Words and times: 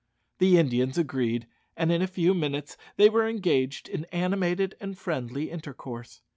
The 0.39 0.57
Indians 0.57 0.97
agreed, 0.97 1.45
and 1.77 1.91
in 1.91 2.01
a 2.01 2.07
few 2.07 2.33
minutes 2.33 2.75
they 2.95 3.07
were 3.07 3.27
engaged 3.27 3.87
in 3.87 4.05
animated 4.05 4.73
and 4.81 4.97
friendly 4.97 5.51
intercourse. 5.51 6.21